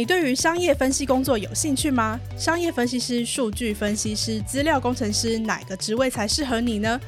[0.00, 2.18] 你对于商业分析工作有兴趣吗？
[2.34, 6.98] 商业分析师、数据分析师、资料工程师，哪个职位才适合你呢？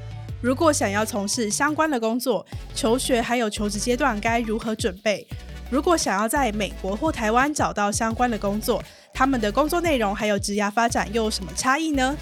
[0.43, 2.45] 如果想要从事相关的工作，
[2.75, 5.27] 求学还有求职阶段该如何准备？
[5.71, 8.85] 如果想要在美国或台湾找到相关的工作，
[9.15, 12.15] 他们的工作内容还有职涯发展又有什么差异呢？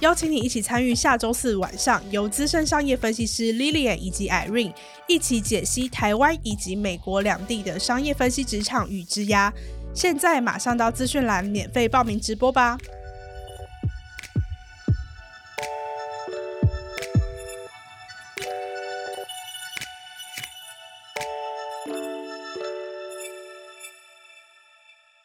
[0.00, 4.74] 邀请你一起参与下周四晚上由资深商业分析师 Lilian 以及 Irene
[5.08, 9.50] 一起解析台湾以及美国两地的商业分析职场与职涯。
[9.96, 12.76] 现在马上到资讯栏免费报名直播吧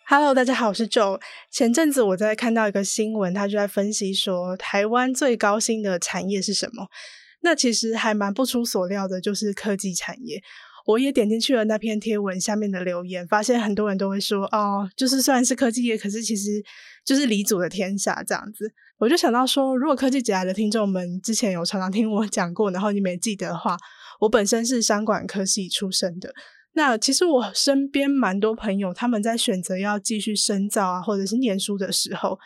[0.05, 1.19] ！Hello，大家好，我是 Joe。
[1.49, 6.87] 前阵子我在看到一个新闻，他就在分析说台湾最高薪的产业是什么？
[7.41, 10.41] 那其实还蛮不出所料的，就是科技产业。
[10.91, 16.63] 我也点进去了那篇贴文下面的留言，发现很多人都会说，哦，就是虽然是科技业，可是其实
[17.05, 18.71] 就是理组的天下这样子。
[18.99, 23.75] 我就想到说，如果科技节来的听众们之前有常常听我 讲过，然后你没记得的话，
[24.19, 26.33] 我本身是商管科系出身的。
[26.73, 32.37] 那其实我身边蛮多朋友，他们在选择要继续深造啊，或者是念书的时候，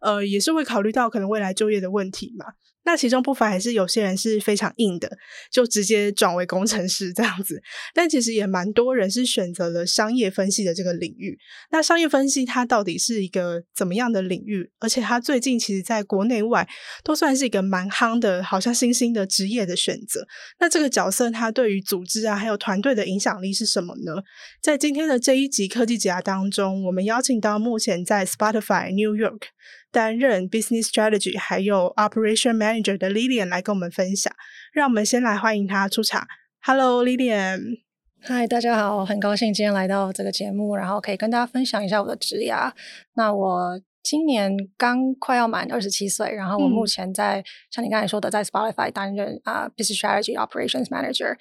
[0.00, 2.46] 呃，也是会考虑到可能未来就业的问题嘛。
[2.84, 5.10] 那其中不乏还是有些人是非常硬的，
[5.50, 7.62] 就直接转为工程师这样子。
[7.94, 11.38] 但其实也蛮多人是选择了商业分析的这个领域。
[11.70, 14.70] 那商业分析它到底是一个怎么样的领域？
[14.80, 16.68] 而且它最近其实在国内外
[17.04, 20.26] 都算是一个蛮夯的，好像新兴的职业的选择。
[20.58, 24.22] 那这个角色它对于组织啊还有团队的影响力是什么呢？
[24.60, 29.42] 在今天的这一集科技职涯当中，我们邀请到目前在 Spotify New York。
[29.92, 34.32] 担任 Business Strategy 还有 Operation Manager 的 Lilian 来跟我们分享，
[34.72, 36.26] 让我们先来欢迎她出场。
[36.62, 37.80] Hello Lilian，
[38.20, 42.72] 嗨，大家好，很高兴今天来到这个节目，然后可以跟大家分享一下我的职涯。
[43.14, 51.36] 那我今年刚快要满二十七岁，然后我目前在、嗯、像你刚才说的，在 Spotify 担任啊、uh, Business Strategy Operations Manager。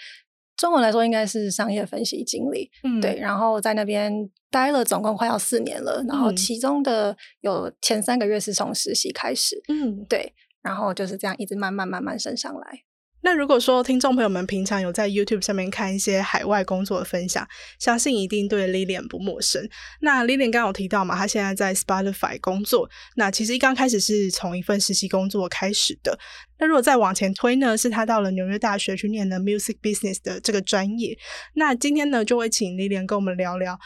[0.58, 12.83] 中文来说应该是商业分析经理，嗯，对，然后在那边待了总共快要四年了，然后其中的有前三个月是从实习开始，嗯，对，然后就是这样一直慢慢慢慢升上来。
[13.23, 19.69] 那如果说听众朋友们平常有在 YouTube 上面看一些海外工作的分享，相信一定对 Lilian 不陌生。
[19.99, 22.89] 那 Lilian 刚刚有提到嘛，她现在在 Spotify 工作。
[23.17, 26.17] 那其实一刚开始是从一份实习工作开始的。
[26.57, 31.16] 那如果再往前推呢，是她到了纽约大学去念的 Music Business 的这个专业。
[31.53, 33.79] 那今天呢，就会请 Lilian 跟我们聊聊。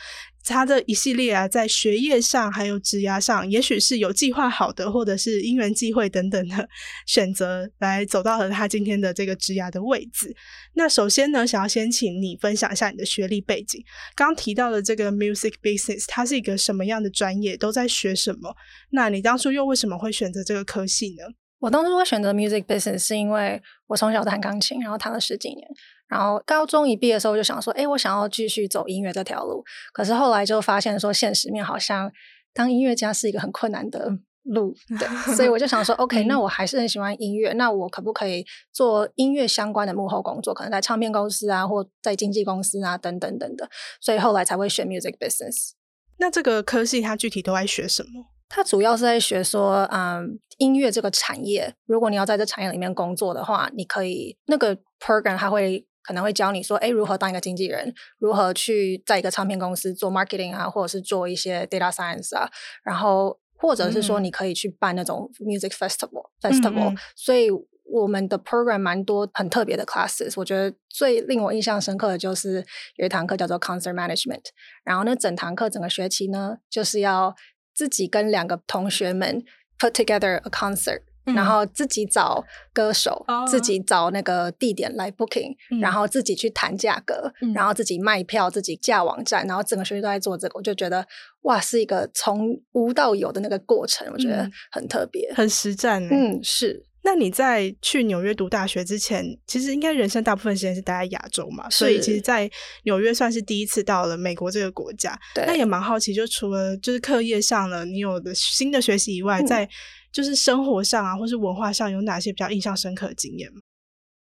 [0.47, 6.69] 他的一系列啊，在学业上还有职涯上，也许是有计划好的，或者是因缘际会等等的
[7.06, 10.35] 选择，来走到了他今天的这个职涯的位置。
[10.75, 13.84] 那首先呢，想要先请你分享一下你的学历背景。
[14.16, 17.57] 刚提到的这个 music business，它是一个什么样的专业？
[17.57, 18.55] 都在学什么？
[18.91, 21.23] 那你当初又为什么会选择这个科系呢？
[21.59, 25.67] 我当初会选择 music business，是因为我从小弹钢琴，然后弹了十几年。
[26.07, 29.63] 然后高中一毕业的时候，就想说，哎，我想要继续走音乐这条路。
[29.91, 32.11] 可是后来就发现说，现实面好像
[32.53, 34.11] 当音乐家是一个很困难的
[34.43, 35.07] 路，对。
[35.35, 40.53] 所以我就想说， OK，那我还是很喜欢音乐，那我可不可以做音乐相关的幕后工作？
[40.53, 43.67] 可能在唱片公司啊，或在经纪公司啊，等等等等的。
[43.99, 45.72] 所以后来才会选 music business。
[46.19, 48.27] 那这个科系它具体都在学什么？
[48.47, 55.83] 它主要是在学说，嗯，音乐这个产业，如果你要在这产业里面工作的话，你可以那个 program 它会。
[56.05, 62.49] 可能会教你说，哎，如何当一个经纪人，如何去在一个唱片公司做 marketing 啊，或者是做一些 data science 啊，
[62.83, 66.91] 然后或者是说你可以去办那种 music festival festival。
[66.91, 66.97] 嗯。
[67.16, 67.49] 所以
[67.83, 70.33] 我们的 program 蛮多很特别的 classes。
[70.35, 72.66] 我觉得最令我印象深刻的就是
[72.97, 74.43] 有一堂课叫做 concert management，
[74.83, 77.35] 然后呢整堂课整个学期呢，就是要
[77.73, 79.43] 自己跟两个同学们
[79.79, 81.01] put together a concert。
[81.33, 82.43] 然后自己找
[82.73, 91.05] 歌手，嗯、自己找那个地点来 booking，、嗯、然后自己去谈价格、嗯，然后自己卖票，自己架网站，然后整个学期都在做这个，我就觉得
[91.43, 96.05] 哇，是一个从无到有的那个过程，我觉得很特别，很实战。
[96.11, 96.85] 嗯，是。
[97.07, 102.49] 那你在去纽约读大学之前，其实应该人生大部分时间是待在亚洲嘛，所以其实，在
[102.85, 105.16] 纽约算是第一次到了美国这个国家。
[105.35, 105.45] 对。
[105.45, 109.69] 那也蛮好奇，就除了就是课业上了你有的新的学习以外，嗯、在
[110.16, 113.59] 就是生活上啊，或是文化上有哪些比较印象深刻的经验吗？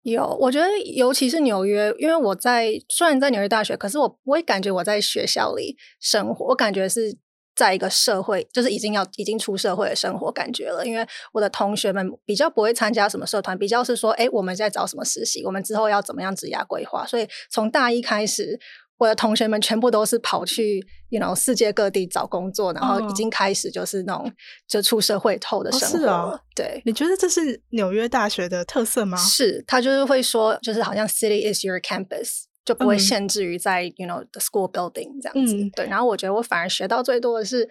[0.02, 7.16] 有，我觉得尤其是纽约，因为我在虽然在纽约大学，可是我不会感觉我在学校里生活，我感觉是
[7.56, 10.84] 在一个社会，就是已经要已经出社会的生活感觉了。
[10.84, 17.06] 因为我的同学们比较不会参加什么社团，比较是说，哎，我们在找什么实习，我们之后要怎么样职涯规划。
[17.06, 18.60] 所以从大一开始。
[18.98, 24.30] 我的同学们全部都是跑去，you know，世界各地找工作，然后已经开始就是那种
[24.66, 26.12] 就出社会后的生活了。
[26.12, 29.16] 哦哦、对，你觉得这是纽约大学的特色吗？
[29.16, 35.54] 是，他就是会说，就是好像 city is your campus，就不会限制于在、嗯、you know the school building 这样子。
[35.54, 37.68] 嗯、对，然后我觉得我反而学到最多的是，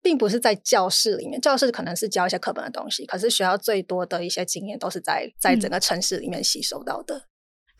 [0.00, 7.28] 并不是在教室里面，教室可能是教一些课本的东西，可是学到最多的一些经验都是在在整个城市里面吸收到的。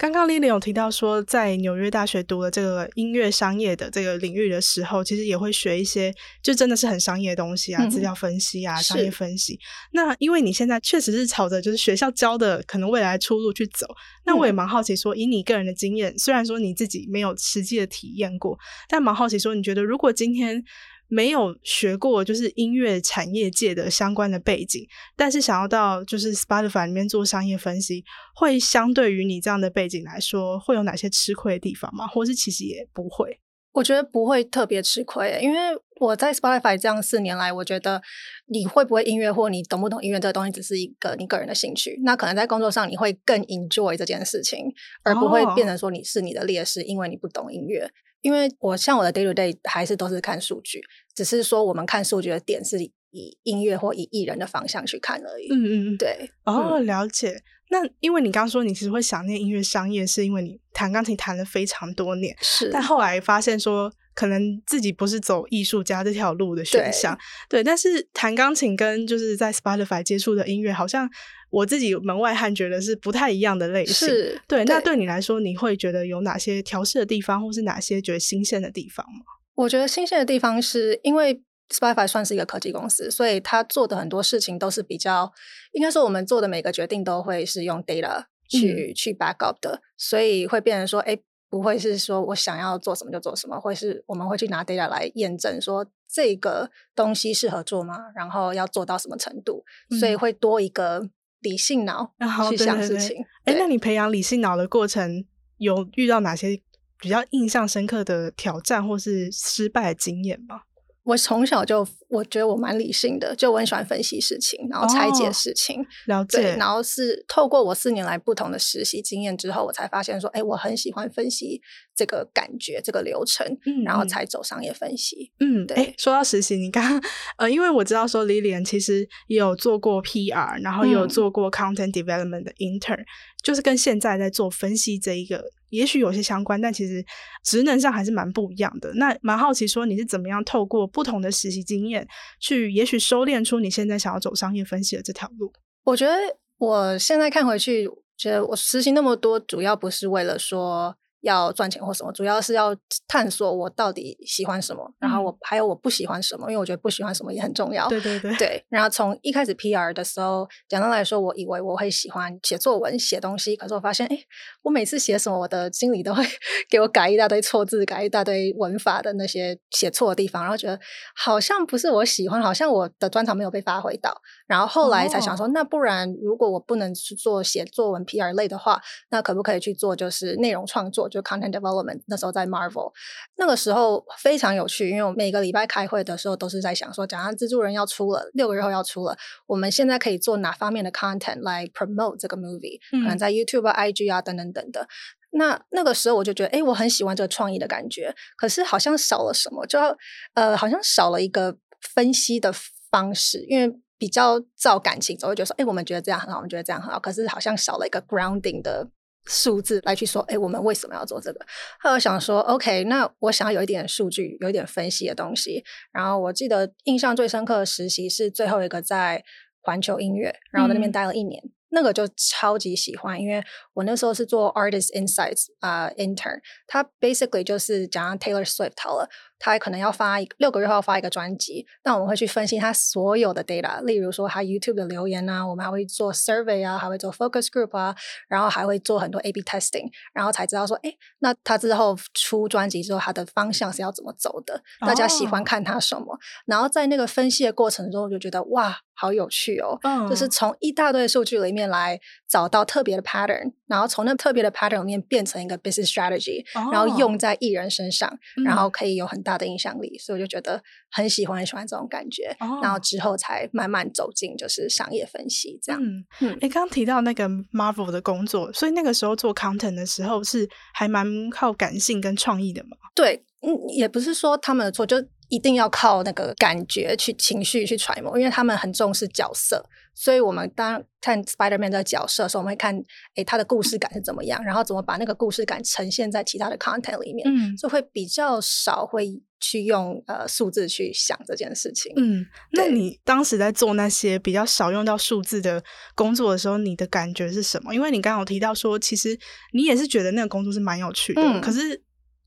[0.02, 6.12] 嗯刚刚 Lily 有提到说，在纽约大学读了这个音乐商业的这个领域的时候，其实也会学一些，
[6.42, 9.56] 就真的是很商业的东西啊，资料分析啊，商业分析。
[9.92, 13.86] 那因为你现在确实是朝着就是学校教的可能未来出路去走，
[14.24, 18.58] 那我也蛮好奇说，以你个人的经验，虽然说你自己没有实际的体验过，
[18.88, 20.64] 但蛮好奇说，你觉得如果今天。
[21.14, 28.02] 没有学过就是音乐产业界的相关的背景，但是想要到就是 Spotify 里面做商业分析，
[28.34, 32.06] 会相对于你这样的背景来说，会有哪些吃亏的地方吗？
[32.06, 33.38] 或是其实也不会？
[33.72, 35.58] 我觉得不会特别吃亏，因为
[36.00, 38.00] 我在 Spotify 这样四年来，我觉得
[38.46, 42.00] 你会不会音乐或你懂不懂音乐这个东西，只是一个你个人的兴趣。
[42.04, 44.64] 那可能在工作上你会更 enjoy 这件事情，
[45.04, 47.90] 而不会变成说你是你的劣势，因为你不懂音乐。
[48.20, 50.80] 因为我像我的 day to day 还是都是看数据，
[51.14, 52.78] 只是说我们看数据的点是
[53.10, 55.48] 以音乐或以艺人的方向去看而已。
[55.52, 56.30] 嗯嗯，对。
[56.44, 57.42] 哦，了解。
[57.70, 62.70] 那因为你刚刚说你其实会想念音乐商业，是因为你弹钢琴弹了非常多年，是。
[62.70, 67.18] 但后来发现说，可能自己不是走艺术家这条路的选项。
[67.48, 67.64] 对，对。
[67.64, 71.08] 但是弹钢琴跟就是在 Spotify 接触的音乐，好像。
[71.52, 74.64] 我自己门外汉觉得是不太一样的类型，是对。
[74.64, 79.20] 那对你来说，你会觉得有哪些调试的地方，或是哪些觉得新鲜的地方吗？
[79.54, 85.32] 我觉得新鲜的地方是因为 Spotify 算是一个科技公司，所以他做的很多事情都是比较，
[85.72, 91.18] 应该说我们做的每个决定都会是用 data 去、嗯、去 back up 的，所以会变成说，哎，
[91.48, 97.98] 不会是说我想要做什么就做什么，会是我们会去拿 data 来验证说这个东西适合做吗？
[98.14, 101.08] 然后要做到什么程度，嗯、所以会多一个。
[101.42, 102.14] 理性脑
[102.48, 103.16] 去想事情。
[103.46, 105.24] 哎，那你培养理性脑的过程
[105.58, 106.62] 有遇到哪些
[107.02, 110.60] 比较印象深刻的挑战或是失败的经验吗？
[111.04, 115.80] 我从小就我觉得我蛮理性的，就我很喜欢分析事情，然后拆解事情。
[115.80, 116.54] 哦、了解。
[116.54, 121.60] 然后是透过我四年来不同的实习经验之后，我才发现说，哎，我很喜欢分析
[121.96, 125.32] 这个感觉、这个流程，嗯、然后才走商业分析。
[125.40, 125.76] 嗯，对。
[125.76, 127.02] 诶说到实习，你刚刚
[127.38, 133.06] 呃，因为我知道说 Lilian 其实也有做过 PR，然后也有做过 Content Development 的 Intern，、嗯、
[133.42, 135.42] 就是跟现在在做分析这一个。
[135.72, 137.04] 也许有些相关，但其实
[137.42, 138.92] 职能上还是蛮不一样的。
[138.94, 142.06] 那蛮好奇，说你是怎么样透过不同的实习经验，
[142.40, 145.52] 去也许收敛出你现在想要走商业分析的这条路？
[145.84, 146.12] 我觉得
[146.58, 150.96] 我现在看回去，觉得我实习那么多，主要不是为了说。
[151.22, 152.76] 要赚钱或什么，主要是要
[153.08, 157.88] 探索我到底喜欢什么，嗯、然后我还有我不喜欢什么，因为我觉得不喜欢什么也很重要。
[157.88, 158.64] 对对对，对。
[158.68, 164.18] 然后从一开始 PR 的时候，简单来说，我以为我会喜欢写作文、写东西，可是我发现，哎，
[164.62, 166.24] 我每次写什么，我的经理都会
[166.68, 170.78] 给我改一大堆错字，改一大堆文法的那些写错的地方，然后觉得
[171.16, 174.20] 好像不是我喜欢，好像我的专长没有被发挥到。
[174.48, 178.80] 然后后来才想说，哦、那不然如果我不能去做写作文 PR 类的话，
[179.10, 181.08] 那可不可以去做就是内容创作？
[181.12, 182.90] 就 content development，那时候在 Marvel，
[183.36, 189.16] 那个时候非常有趣，因为我每个礼拜开会的时候都是在想说，假如蜘蛛人要出了，六个月后要出了，
[189.46, 194.88] 我们现在可以做哪方面的 content 来 promote 这个 movie，嗯，可能在 YouTube 啊、IG 啊等等等的。
[195.32, 199.96] 那那个时候我就觉得，哎，我很喜欢这个创意的感觉，可是好像少了什么，就要
[200.34, 201.56] 呃，好像少了一个
[201.94, 202.52] 分析的
[202.90, 208.88] 方式，因为比较照感情走，会觉得说，哎，我们觉得这样很好，我们觉得这样很好，可是好像少了一个 grounding 的。
[209.26, 211.40] 数字来去说，哎，我们为什么要做这个？
[211.80, 215.64] 后来想说，OK，那我想要有一点数据，有一点分析的东西。
[215.92, 219.22] 然后我记得印象最深刻的实习是最后一个在
[219.60, 221.42] 环球音乐，然后在那边待了一年。
[221.44, 229.08] 嗯那个就超级喜欢，因为我那时候是做 Artist Insights 啊、uh, intern，他 basically 就是讲 Taylor Swift 好了，
[229.44, 237.92] 他可能要发一六个月后要发一个专辑，那我们会去分析他所有的 data，例如说他 YouTube 的留言啊，我们还会做 survey 啊，还会做 focus group 啊，
[238.28, 246.18] 然后还会做很多 A/B testing，然后才知道说，哎，那他之后出专辑之后，他的方向是要怎么走的，大家喜欢看他什么，oh.
[246.46, 248.78] 然后在那个分析的过程中，我就觉得哇。
[248.94, 250.08] 好有趣哦，oh.
[250.08, 256.72] 就是从一大堆数据里面来找到特别的 pattern，然后从那特别的 pattern 里面变成一个 business strategy，、oh.
[256.72, 262.36] 然后用在艺人身上，然后可以有很大大的影响力，所以我就觉得很喜欢很喜欢这种感觉。
[262.38, 265.82] 哦、然后之后才慢慢走进就是商业分析这样。
[265.82, 272.76] 嗯嗯，你刚刚提到那个 Marvel 的工作，所以那个时候做 content 的时候是还蛮靠感性跟创意的嘛？
[272.94, 274.96] 对，嗯，也不是说他们的错，就
[275.32, 279.64] 一定要靠那个感觉去情绪去揣摩，因为他们很重视角色。
[279.94, 282.78] 所以我们当看 Spider-Man 的角色的时候，我们会看，
[283.14, 291.90] 诶，他的故事感是怎么样，然后怎么把那个故事感呈现在其他的 content 里面，嗯，就会比较少会去用呃数字去想这件事情。
[291.96, 297.74] 嗯，那你当时在做那些比较少用到数字的工作的时候，你的感觉是什么？
[297.74, 299.18] 因为你刚刚有提到说，其实
[299.54, 301.82] 你也是觉得那个工作是蛮有趣的，嗯，可是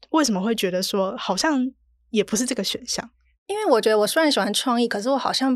[0.10, 1.72] 为什么会觉得说好像
[2.16, 3.10] 也不是这个选项？
[3.48, 5.56] 因为我觉得我虽然喜欢创意，可是我好像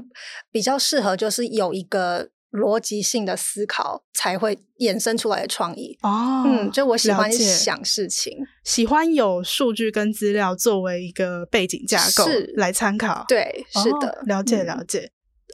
[0.52, 6.44] 比较适合就是有一个逻辑性的思考才会衍生出来的创意哦。
[6.46, 13.26] 嗯，就我喜欢想事情，喜欢有数据跟资料作为一个背景架构是来参考。
[13.28, 15.12] 对，是的，哦，了解了解。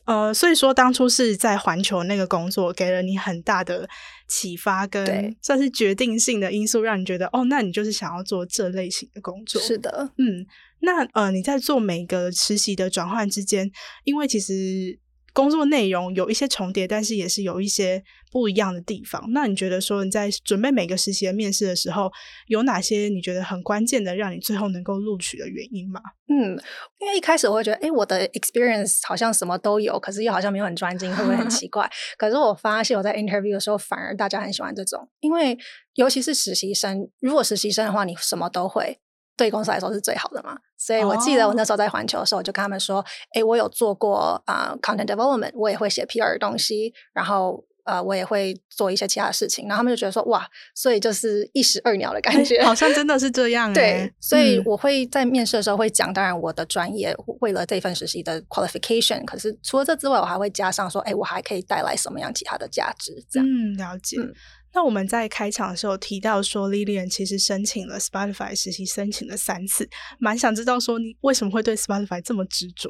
[0.08, 3.88] 嗯、呃，所以说当初是在环球那个工作给了你很大的
[4.28, 9.62] 启发，跟算是决定性的因素，让你觉得哦，那你就是想要做这类型的工作。
[9.62, 10.46] 是的，嗯。
[10.82, 13.72] 那呃，你在做每个实习的转换之间，
[14.04, 15.00] 因为其实
[15.34, 19.22] 工作内容有一些重叠，但是也是有一些不一样的地方。
[19.34, 22.10] 那你觉得说你在准备每个实习的面试的时候，
[22.48, 26.00] 有哪些你觉得很关键的，让你最后能够录取的原因吗？
[26.28, 26.58] 嗯，
[27.00, 31.90] 因为一开始我会觉得，哎，我的 experience 好像什么都有，可是又好像没有很专精，会不会很奇怪？
[32.18, 35.58] 可是我发现我在 interview 的时候，反而大家很喜欢这种，因为
[35.96, 39.00] 尤其是实习生，如果实习生的话，你什么都会。
[39.38, 43.04] 对公司来说是最好的嘛，所以我记得我那时候在环球的时候，我就跟他们说
[43.36, 64.18] ：“哎、oh.，我有做过啊、uh, content development，我也会写 PR 的东西，然后呃，我也会做一些其他的事情。”然后他们就觉得说：“哇，所以就是一石二鸟的感觉，好像真的是这样。”对，所以我会在面试的时候会讲，当然我的专业为了这份实习的 qualification，可是除了这之外，我还会加上说：“哎，我还可以带来什么样其他的价值？”这样，嗯，了解。
[64.20, 64.34] 嗯
[64.76, 69.90] 那我们在开场的时候提到说，Lillian 其实申请了 Spotify 实习，申请了三次，
[70.20, 72.90] 蛮想知道说你为什么会对 Spotify 这么执着？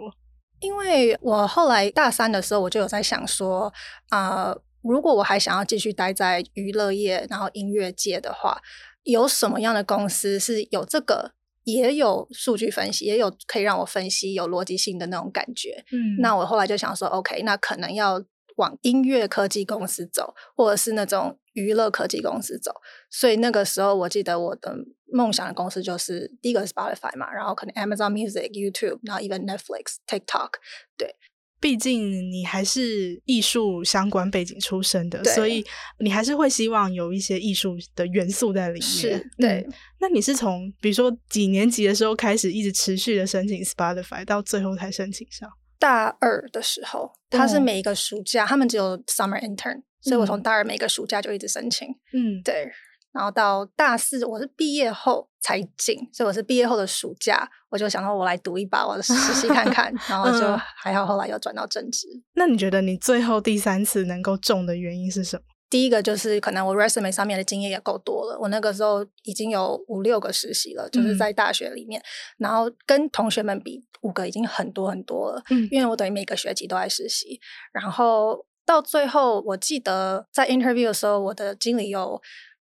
[0.62, 3.72] 因为我后来大三的时候，我就有在想说，
[4.10, 8.60] 啊、呃，如果我还想要继续待在娱乐业，然后音乐界的话，
[9.04, 11.34] 有什么样的公司是有这个，
[11.66, 15.86] 也有数据分析，也有可以让我分析有逻辑性的那种感觉？
[15.92, 18.24] 嗯，那我后来就想说，OK，那可能要
[18.56, 21.38] 往音乐科技公司走，或者是那种。
[21.56, 22.72] 娱乐科技公司走，
[23.10, 24.76] 所以那个时候我记得我的
[25.12, 30.50] 梦想的公司就是第一个是 Spotify 嘛，然后可能 Amazon Music、YouTube，然后 even Netflix、TikTok。
[30.98, 31.16] 对，
[31.60, 35.66] 毕竟你还是艺术相关背景出身的，所以
[36.00, 38.82] 你还是会希望有一些艺术的元素在里面。
[38.82, 39.66] 是，对。
[39.68, 45.50] 嗯，那你是从比如说几年级的时候开始，一直持续的申请 Spotify，到最后才申请上？
[45.78, 49.84] 大二的时候，他是每一个暑假，他们只有 Summer Intern。
[50.06, 52.72] 所以我从大二每个暑假就一直申请，嗯，对，
[53.12, 60.46] 然后到大四我是毕业后才进，所以我是毕业后的暑假，我就想说我来赌一把，我实习看看， 然后就
[60.78, 62.08] 还好，后来又转到正职。
[62.36, 65.44] 那你觉得你最后第三次能够中的原因是什么？
[65.68, 72.06] 第一个就是可能我 resume 上面的经验也够多了，我那个时候已经有五六个实习了，就是在大学里面，嗯、
[72.38, 77.40] 然后跟同学们比，五个已经很多很多了，嗯，因为我等于每个学期都在实习，
[77.74, 78.46] 然后。
[78.66, 82.22] 到最后，我记得在 interview 的时候，我的经理有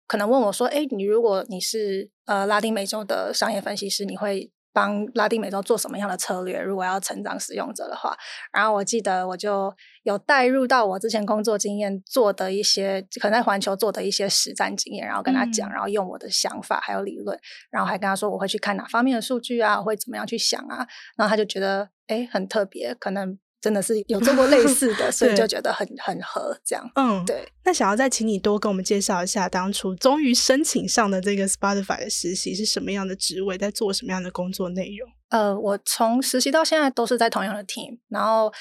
[0.07, 6.61] 可能问我说：“哎，你如果你是呃拉丁美洲的商业分析师，你会帮拉丁美洲做什么样的策略？
[6.61, 8.15] 如果要成长使用者的话。”
[8.53, 17.37] 然后我记得我就有带入到我之前工作经验做的一些，可能在环球做的一些实战经验，然后跟他讲，然后用我的想法还有理论，
[17.71, 20.87] 然后还跟他说我会去看哪方面的数据啊，我会怎么样去想啊。
[21.17, 23.39] 然后他就觉得哎很特别，可能。
[23.67, 26.89] 真的是有做过类似的， 所以就觉得很很合这样。
[26.95, 27.49] 嗯，对。
[27.65, 35.11] 那想要再请你多跟我们介绍一下，当初终于申请上的这个 Spotify 的实习是什么样的职位，在做什么样的工作内容？
[35.31, 38.53] 呃，我从实习到现在都是在同样的 team，然后。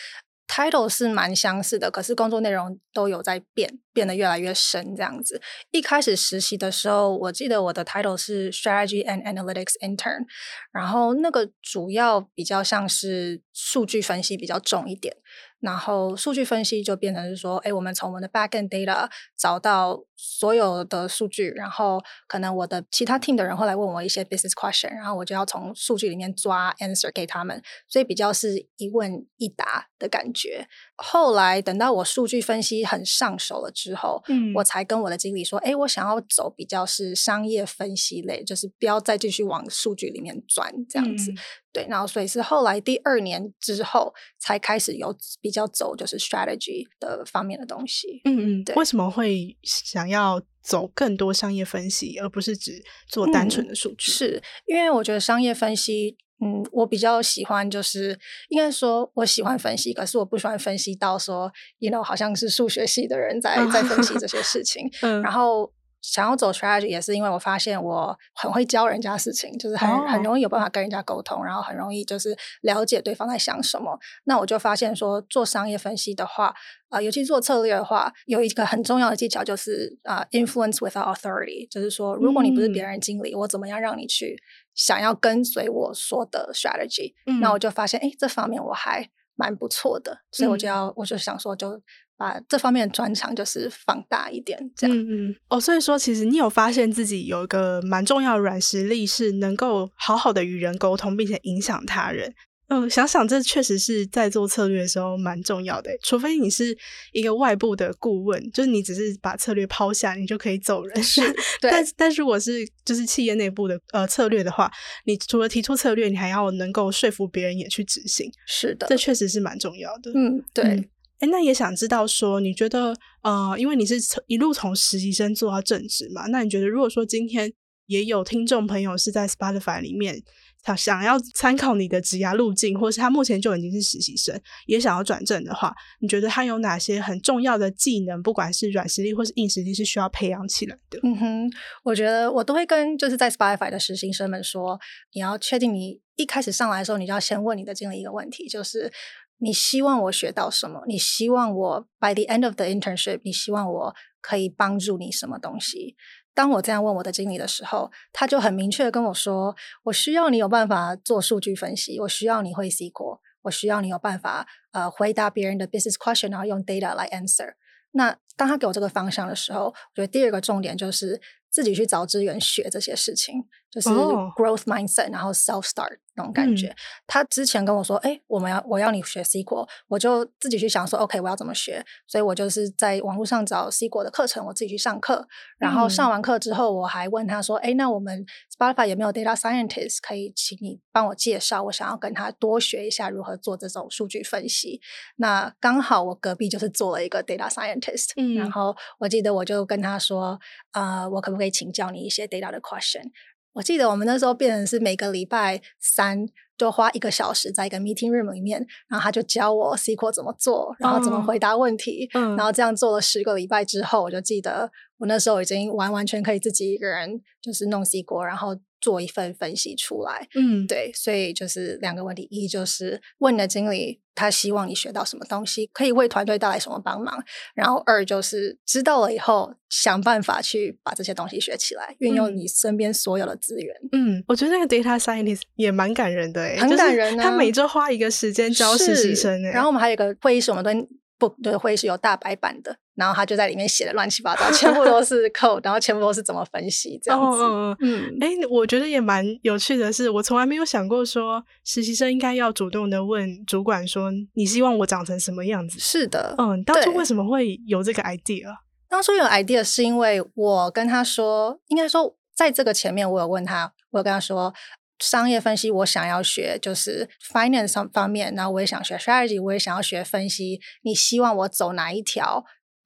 [0.47, 5.41] Title 是蛮相似的，可是工作内容都有在变，变得越来越深这样子。
[5.71, 10.25] 一开始实习的时候，我记得我的 Title 是 Strategy and Analytics Intern，
[10.71, 15.15] 然后那个主要比较像是数据分析比较重一点。
[15.61, 30.67] 然后数据分析就变成是说，哎，我们从我们的 backend data 找到所有的数据，然后可能我的其他 team 的人会来问我一些 business question，然后我就要从数据里面抓 answer 给他们，所以比较是一问一答的感觉。
[30.95, 41.31] 后来等到我数据分析很上手了之后，嗯，我才跟我的经理说，哎，我想要走比较是商业分析类，就是不要再继续往数据里面钻这样子。
[41.31, 41.37] 嗯
[41.75, 48.21] 对，然后所以是后来第二年之后才开始有比较走就是 strategy 的方面的东西。
[48.23, 48.73] 嗯嗯，对。
[48.75, 54.11] 为什么会想要走更多商业分析，而不是只做单纯的数据？
[54.11, 56.17] 嗯、是因为我觉得商业分析。
[56.43, 58.19] 嗯，我比较喜欢，就是
[58.49, 64.85] 应该说，我喜欢分析，可是我不喜欢分析到说，you know，好像是数学系的人在在分析这些事情。
[65.01, 65.71] 嗯，然后
[66.11, 73.99] 想要走 strategy 也是因为我发现我很会教人家事情，就是很很容易有办法跟人家沟通，然后很容易就是了解对方在想什么。
[74.25, 76.47] 那我就发现说，做商业分析的话，
[76.89, 84.37] 啊、呃，尤其做策略的话，有一个很重要的技巧就是啊、呃，influence without authority，就是说，如果你不是别人经理，嗯、我怎么样让你去。
[84.75, 91.81] 想要跟随我说的 strategy，那、嗯、我就发现，哎，这方面我还蛮不错的，所以我就要，嗯、我就想说，就
[92.17, 94.97] 把这方面的专长就是放大一点，这样。
[94.97, 95.35] 嗯嗯。
[95.49, 102.33] 哦，所以说，其实你有发现自己有一个蛮重要的软实力，是能够好好的与人沟通，并且影响他人。
[102.67, 105.91] 嗯，想想这确实是在做策略的时候蛮重要的。
[106.01, 106.75] 除非你是
[107.11, 111.03] 一个外部的顾问，就是你只是把策略抛下，你就可以走人。
[111.03, 111.21] 是，
[111.61, 111.69] 对。
[111.69, 114.71] 但但是如果是就是企业内部的呃策略的话，
[115.05, 118.31] 你除了提出策略，你还要能够说服别人也去执行。
[118.47, 120.11] 是的，这确实是蛮重要的。
[120.15, 120.89] 嗯，对。
[121.27, 127.51] 那也想知道说，你觉得呃，因为你是从一路从实习生做到正职嘛，那你觉得如果说今天
[127.87, 130.23] 也有听众朋友是在 Spotify 里面。
[130.67, 140.99] 他想要参考你的职涯路径，或是他目前就已经是实习生，也想要转正的话，你觉得他有哪些很重要的技能，不管是软实力或是硬实力，是需要培养起来的？
[141.03, 141.51] 嗯哼，
[141.83, 144.79] 我觉得我都会跟就是在 Spotify 的实习生们说，
[145.13, 148.91] 你要确定你一开始上来的时候，你就要先问你的经理一个问题，就是
[149.37, 150.83] 你希望我学到什么？
[150.87, 155.95] 你希望我 by the end of the internship，你希望我可以帮助你什么东西？
[156.33, 167.53] 当我这样问我的经理的时候，他就很明确的跟我说：“我需要你有办法做数据分析，我需要你会 SQL，我需要你有办法呃回答别人的 business question，然后用 data 来 answer。”
[167.91, 175.97] 那当他给我这个方向的时候，我觉得第二个重点就是自己去找资源学这些事情，就是 growth mindset，然后 self start。
[176.17, 176.75] 那种感觉，嗯、
[177.07, 181.85] 他之前跟我说：“哎，我们要我要你学 SQL，我就自己去想说，OK，我要怎么学？
[182.07, 185.27] 所以我就是在网络上找 SQL 的课程，我自己去上课。
[185.57, 188.25] 然后上完课之后，我还问他说：，哎、嗯，那我们
[188.57, 191.63] Spotify 有没有 data scientist 可以请你帮我介绍？
[191.63, 194.79] 我想要跟他多学一下如何做这种数据分析。
[195.17, 200.39] 那刚好我隔壁就是做了一个 data scientist，、嗯、然后我记得我就跟他说：，
[200.71, 203.11] 呃，我可不可以请教你一些 data 的 question？”
[203.55, 218.55] 我记得我们那时候变成是每个礼拜三就花一个小时在一个 meeting room 里面，然后他就教我 SQL 怎么做，然后怎么回答问题，嗯、然后这样做了十个礼拜之后，我就记得我那时候已经完完全可以自己一个人就是弄 SQL，然后。
[218.85, 227.17] 做一份分析出来，嗯，对，所以就是两个问题：一就是问你的经理，他希望你学到什么东西，可以为团队带来什么帮忙；
[227.55, 233.75] 然后二就是知道了以后，想办法去把这些东西学起来，运用你身边所有的资源。
[233.91, 237.23] 嗯，我觉得那个 data scientist 也蛮感人的，哎，很感人啊。
[237.23, 242.77] 他每周花一个时间教实习生，哎，然后我们还有一个会议室，我们都不对，会议室有大白板的。
[242.95, 247.41] 然后他就在里面写的乱七八糟，全部都是 code，然后全部都是怎么分析这样子。
[247.41, 255.77] 哦、嗯，哎，我觉得也蛮有趣的是，我从来没有想过说实习生应该要主动的问主管说，你希望我长成什么样子？
[255.79, 258.55] 是的，嗯，当初为什么会有这个 idea？
[258.89, 264.53] 当初有 idea 是因为我跟他说，应该说在这个前面我有问他，我有跟他说。
[264.99, 270.61] 商业分析，我想要学就是 finance 方面，然后我也想学 strategy，我也想要学分析。
[270.83, 272.45] 你希望我走哪一条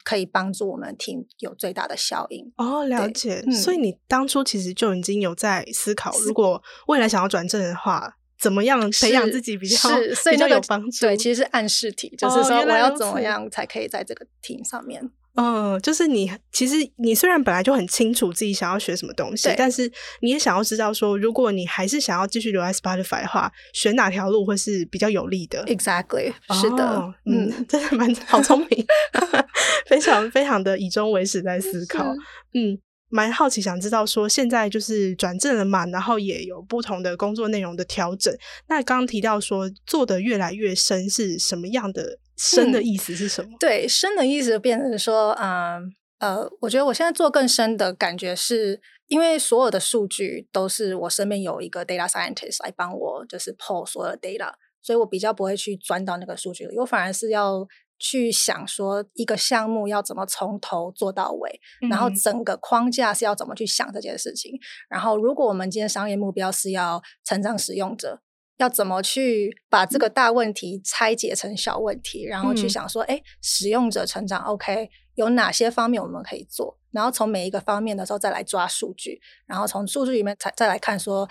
[0.09, 2.51] 可以帮助我们 team 有最大的效应？
[2.57, 3.43] 哦，了解。
[3.45, 11.05] 嗯、所以你当初其实就已经有在思考，如果未来想要转正的话，怎么样培养自己比较是， 所以那个比较有帮助？
[11.05, 15.07] 对，其实是暗示题，就是说我要怎么样才可以在这个 team 上面。
[15.39, 19.89] 嗯，就是你其实你虽然本来就很清楚自己想要学什么东西，但是
[20.21, 28.85] 你也想要知道说，如果你还是想要继续留在 Spotify 的话，选哪条路会是比较有利的？Exactly，是的，嗯，真的蛮好聪明，
[29.87, 32.13] 非常非常的以终为始在思考，
[32.53, 32.77] 嗯。
[33.11, 38.31] 蛮好奇，想知道说现在就是转正了嘛，然后也有不同的工作内容的调整。
[38.67, 42.19] 那刚刚提到说做的越来越深是什么样的？
[42.39, 43.49] 深的意思是什么？
[43.51, 57.67] 嗯、对，深的意思变成说，嗯呃，我觉得我现在做更深的感觉是，因为所有的数据都是我身边有一个 data scientist 来帮我，就是 pull 所有的 data，所以我比较不会去钻到那个数据里，我反而是要。
[58.01, 64.53] 去想说一个项目要怎么从头做到尾，嗯、然后整个框架是要怎么去想这件事情。
[64.89, 68.21] 然后，如果我们今天商业目标是要成长使用者，
[68.59, 76.77] 要怎么去把这个大问题拆解成小问题，然后去想说，哎、嗯，使用者成长，OK，有哪些方面我们可以做？
[76.91, 81.27] 然后从每一个方面的时候再来抓数据，然后从数据里面再再来看说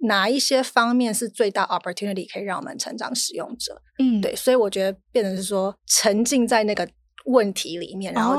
[0.00, 3.82] 哪一些方面是最大 opportunity 可以让我们成长使用者。
[3.98, 6.86] 嗯，对，所以我觉得变成是说沉浸在那个。
[7.28, 8.36] 问题里面，然后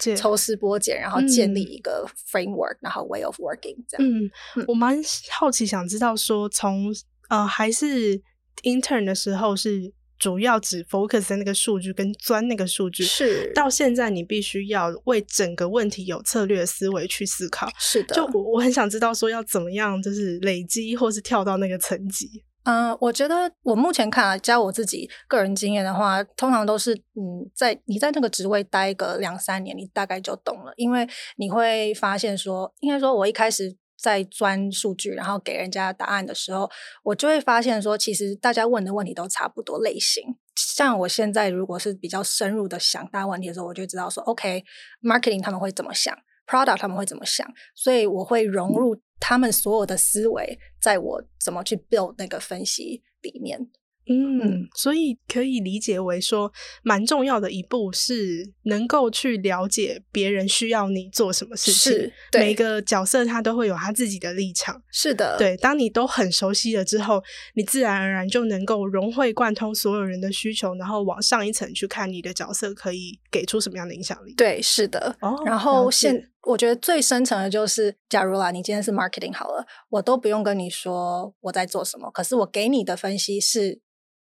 [0.00, 4.04] 去抽丝剥茧，然后建立一个 framework，、嗯、然后 way of working 这样。
[4.04, 6.92] 嗯，嗯我蛮好奇，想知道说，从
[7.28, 8.20] 呃还是
[8.62, 17.68] intern 的时候，是主要只 focus 在那个数据跟钻那个数据，是到现在你必须要为整个问题有策略思维去思考。
[17.78, 22.44] 是的，就我我很想知道说要怎么样，就是累积或是跳到那个层级。
[22.62, 31.06] 嗯、呃，我觉得我目前看啊，加我自己个人经验的话，通常都是嗯，在你在那个职位待个两三年，你大概就懂了，因为
[31.36, 36.70] 你会发现说，应该说，我一开始在钻数据，然后给人家答案的时候，
[37.02, 40.22] 我就会发现说，其实大家问的问题都差不多类型。
[40.54, 46.14] 像我现在如果是比较深入的想大问题的时候，我就知道说，OK，marketing、他们会怎么想
[46.46, 49.00] ，product 他们会怎么想，所以我会融入。
[49.20, 53.70] 他们所有的思维，在我怎么去 build 那个分析里面。
[54.06, 61.92] 嗯，所以可以理解为说，蛮重要的一步是能够去了解别人需要你做什么事情。
[61.92, 62.40] 是，对。
[62.42, 64.82] 每个角色他都会有他自己的立场。
[64.92, 65.56] 是的，对。
[65.56, 67.22] 当你都很熟悉了之后，
[67.54, 74.34] 你自然而然就能够融会贯通所有人的需求，然后往上一层去看你的角色可以给出什么样的影响力。
[74.34, 75.16] 对，是的。
[75.22, 83.80] 哦，然后现我觉得最深层的就是，假如啦，你今天是 marketing 好了，我都不用跟你说我在做什么，可是我给你的分析是。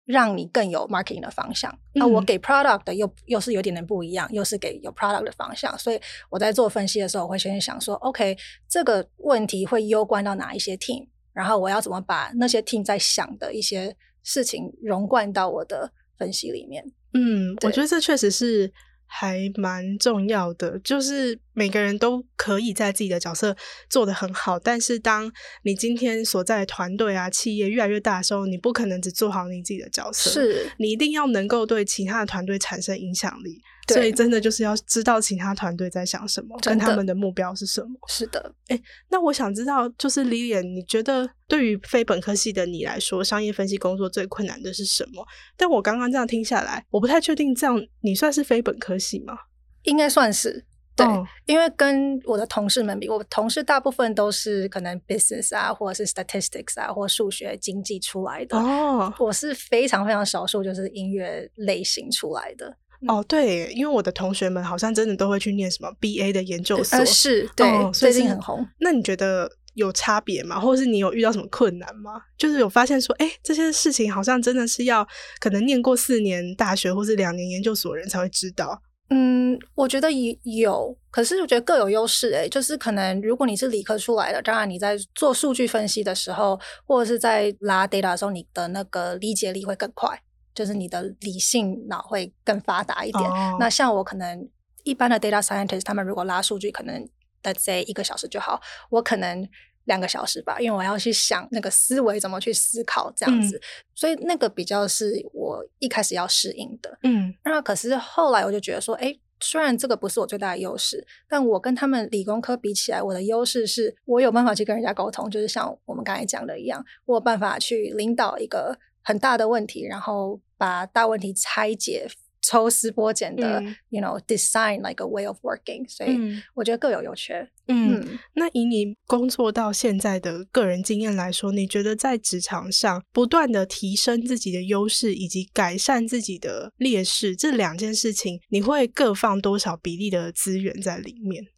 [0.07, 1.79] 让你更有 marketing 的方向。
[1.93, 5.79] 那、嗯、我给 product 的又又是有点点不一样，又是给有 product 的方向。
[5.79, 8.35] 所以我在做分析的时候，我会先想说，OK，
[8.67, 16.83] 这个问题会攸关到哪一些 team，然后我要怎么把那些 team 在想的一些事情融贯到我的分析里面。
[17.13, 18.73] 嗯，我觉得这确实是。
[19.07, 23.57] 还蛮重要的，就是每个人都可以在自己的角色
[23.89, 33.63] 做得很好，但是当你今天所在的团队啊、企业越来越大的时候，你不可能只做好你自己的角色，是你一定要能够对其他的团队产生影响力。
[33.89, 37.89] 所以真的就是要知道其他团队在想什么，跟他们的目标是什么。
[38.09, 45.25] 是的，哎、欸，那我想知道，就是 Lilian，你觉得对于非本科系的你来说，商业分析工作最困难的是什么？
[45.57, 49.37] 但我刚刚这样听下来，我不太确定，这样你算是非本科系吗？
[49.85, 50.65] 应该算是，
[50.97, 58.59] 对，哦、因为跟我的同事们比，我同事大部分都是可能 business 啊，或者是 statistics 啊，或数学经济出来的。
[58.59, 62.77] 哦，我是非常非常少数，就是音乐类型出来的。
[63.09, 68.67] 哦，对，因为我的同学们好像真的都会去念什么 BA 的研究所，呃、是对，哦、最近很红。
[68.81, 70.59] 那你觉得有差别吗？
[70.59, 72.13] 或者是你有遇到什么困难吗？
[72.39, 75.07] 就是有发现说，哎，这些事情好像真的是要
[75.41, 78.81] 可能念过四年大学或是两年研究所的人才会知道。
[79.09, 82.33] 嗯，我觉得也有，可是我觉得各有优势。
[82.33, 90.21] 哎，就是可能如果你是理科出来的，当然你在做数据分析的时候，或者是在拉 data 的时候，你的那个理解力会更快。
[90.57, 93.23] 就是你的理性脑会更发达一点。
[93.23, 93.61] Oh.
[93.61, 94.49] 那像我可能
[94.83, 97.09] 一般的 data scientist，他们如果拉数据，可能
[97.43, 99.47] let's say 一个小时就好，我可能
[99.85, 103.63] 两个小时吧，因为我要去想那个思维怎么去思考这样子，嗯、
[103.95, 106.99] 所以那个比较是我一开始要适应的。
[107.03, 120.39] 嗯，那可是后来我就觉得说，哎，虽然这个不是我最大的优势，但我跟他们理工科比起来，我的优势是我有办法去跟人家沟通，就是像我们刚才讲的一样，我有办法去领导一个很大的问题，然后。
[120.59, 122.09] 把大问题拆解、
[122.41, 125.87] 抽丝剥茧的、嗯、，you know, design like a way of working。
[125.87, 126.19] 所以
[126.55, 127.47] 我觉得各有优缺。
[127.69, 141.49] 嗯，嗯，那以你工作到现在的个人经验来说，你觉得在职场上不断的提升自己的优势以及改善自己的劣势这两件事情，你会各放多少比例的资源在里面？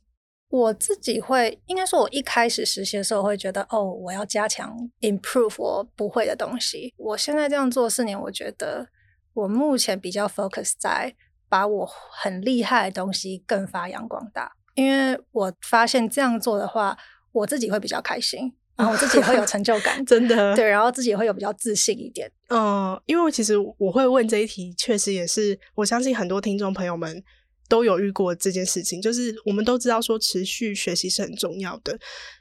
[0.50, 6.94] 我自己会，应该说，我一开始实习的时候会觉得，哦，我要加强 improve 我不会的东西。
[6.96, 8.88] 我现在这样做四年，我觉得
[9.34, 11.14] 我目前比较 focus 在
[11.50, 16.96] 把我很厉害的东西更发扬光大，因为我发现这样做的话，
[17.32, 22.30] 我自己会比较开心，然后我自己会有成就感， 真的对，然后自己会有比较自信一点。
[22.48, 27.22] 嗯，因为其实我会问这一题，确实也是我相信很多听众朋友们。
[27.68, 31.98] 都有遇过这件事情，就是我们都知道说持续学习是很重要的，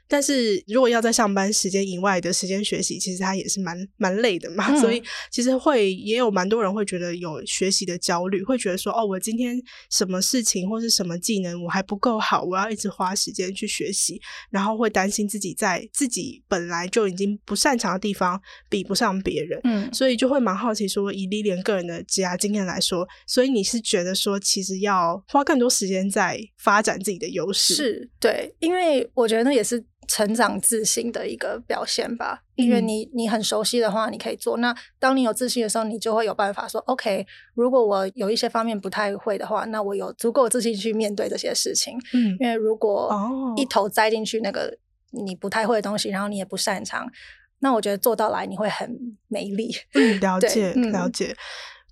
[0.08, 4.66] 但是如果要在上班时间以外的时间学习，其实它也是蛮蛮累的嘛。
[4.72, 18.40] 嗯、所以其实会也有蛮多人会觉得有学习的焦虑，会觉得说哦，我今天什么事情或是什么技能我还不够好，我要一直花时间去学习，然后会担心自己在自己本来就已经不擅长的地方
[18.70, 19.60] 比不上别人。
[19.64, 27.74] 嗯，所以就会蛮好奇说，以 Lilian 个人的职涯经验来说，所以你是觉得说，其实要花更多时间在发展自己的优势？
[27.74, 29.84] 是，对，因为我觉得那也是。
[30.08, 34.56] 成长自信的一个表现吧，因为你你很熟悉的话，你可以做。
[34.56, 41.98] 那当你有自信的时候，你就会有办法说，OK，如果我有一些方面不太会的话，那我有足够自信去面对这些事情。
[42.14, 43.14] 嗯，因为如果
[43.56, 44.78] 一头栽进去那个
[45.10, 47.06] 你不太会的东西，然后你也不擅长，
[47.58, 49.70] 那我觉得做到来你会很没力。
[49.92, 51.36] 嗯，了解，了解。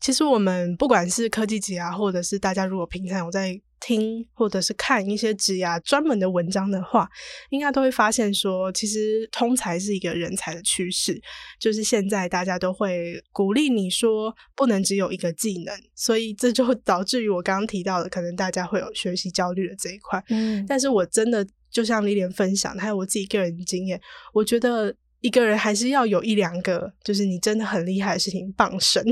[0.00, 7.08] 其实我们不管是科技级啊，或者是大家如果平常有在听或者是看一些职涯专门的文章的话，
[7.50, 11.20] 应该都会发现说，其实通才是一个人才的趋势。
[11.58, 20.22] 就是现在大家都会鼓励你说，不能只有一个技能，所以这就 导致于我刚刚提到的，可能大家会有学习焦虑的这一块。
[20.28, 24.00] 嗯，但是我真的就像 Lilian 分享，还有我自己个人经验，
[24.32, 24.94] 我觉得。
[25.20, 29.02] 一个人还是要有一两个，就是你真的很厉害的事情傍身。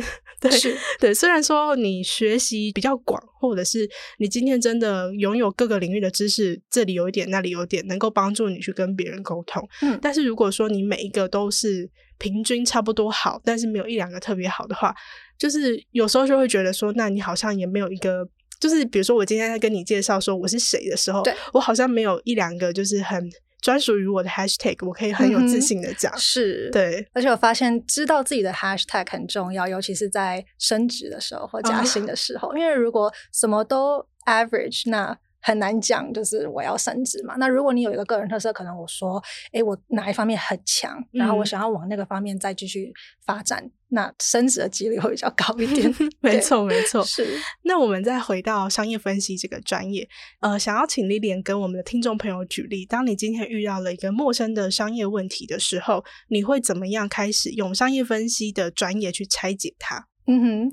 [0.40, 1.14] 对，是对。
[1.14, 3.88] 虽然说你学习比较广，或者是
[4.18, 9.66] 你今天真的拥有各个领域的知识，这里有一点，那里有一点，能够帮助你去跟别人沟通。
[9.80, 14.94] 嗯，但是如果说你每一个都是平均差不多好，但是没有一两个特别好的话，
[15.38, 18.28] 就是有时候就会觉得说，那你好像也没有一个，
[18.60, 21.22] 就是比如说我今天在跟你介绍说我是谁的时候，
[21.54, 23.28] 我好像没有一两个就是很。
[23.64, 27.08] 专属于我的 hashtag，我可以很有自信的讲，嗯、是对。
[27.14, 35.18] 而且我发现知道自己的 hashtag 很重要，尤其是在升职的时候或加薪的时候，哦、因为如果什么都 average，那。
[35.46, 37.34] 很难讲，就是我要升职嘛。
[37.36, 42.90] 那如果你有一个个人特色，可能我说，哎，我哪一方面很强，然后我想要往那个方面再继续
[43.26, 45.94] 发展，嗯、那升职的几率会比较高一点。
[46.20, 47.04] 没错，没错。
[47.04, 47.38] 是。
[47.64, 50.08] 那我们再回到商业分析这个专业，
[50.40, 60.06] 呃，想要请 Lilian 跟我们的听众朋友举例，当你今天遇到了一个陌生的商业问题的时候，你会怎么样开始用商业分析的专业去拆解它？
[60.26, 60.72] 嗯哼。